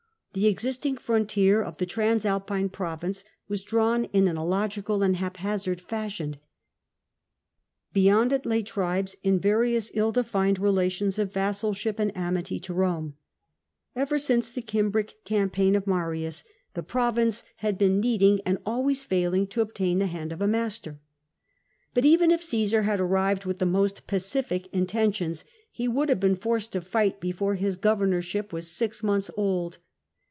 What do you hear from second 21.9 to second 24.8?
But even if Caesar had arrived with the most pacific